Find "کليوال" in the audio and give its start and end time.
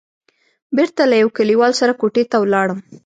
1.37-1.71